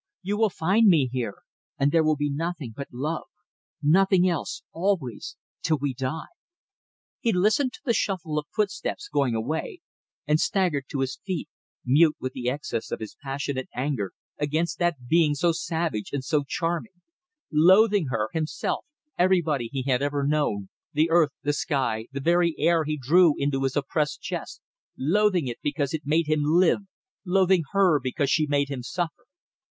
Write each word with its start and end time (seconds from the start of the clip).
You 0.23 0.35
will 0.35 0.49
find 0.49 0.87
me 0.87 1.09
here. 1.13 1.43
And 1.77 1.91
there 1.91 2.03
will 2.03 2.15
be 2.15 2.31
nothing 2.31 2.73
but 2.75 2.87
love. 2.91 3.27
Nothing 3.83 4.27
else! 4.27 4.63
Always! 4.73 5.37
Till 5.61 5.77
we 5.77 5.93
die!" 5.93 6.25
He 7.19 7.31
listened 7.31 7.73
to 7.73 7.81
the 7.85 7.93
shuffle 7.93 8.39
of 8.39 8.47
footsteps 8.51 9.07
going 9.07 9.35
away, 9.35 9.81
and 10.25 10.39
staggered 10.39 10.85
to 10.89 11.01
his 11.01 11.19
feet, 11.23 11.49
mute 11.85 12.15
with 12.19 12.33
the 12.33 12.49
excess 12.49 12.89
of 12.89 12.99
his 12.99 13.15
passionate 13.21 13.69
anger 13.75 14.13
against 14.39 14.79
that 14.79 15.07
being 15.07 15.35
so 15.35 15.51
savage 15.51 16.09
and 16.11 16.23
so 16.23 16.43
charming; 16.47 17.01
loathing 17.51 18.07
her, 18.07 18.29
himself, 18.33 18.87
everybody 19.19 19.69
he 19.71 19.83
had 19.83 20.01
ever 20.01 20.25
known; 20.25 20.69
the 20.93 21.11
earth, 21.11 21.33
the 21.43 21.53
sky, 21.53 22.07
the 22.11 22.19
very 22.19 22.55
air 22.57 22.85
he 22.85 22.97
drew 22.97 23.35
into 23.37 23.61
his 23.61 23.75
oppressed 23.77 24.19
chest; 24.19 24.61
loathing 24.97 25.45
it 25.47 25.59
because 25.61 25.93
it 25.93 26.07
made 26.07 26.25
him 26.27 26.41
live, 26.43 26.79
loathing 27.23 27.61
her 27.73 27.99
because 27.99 28.31
she 28.31 28.47
made 28.47 28.67
him 28.67 28.81
suffer. 28.81 29.25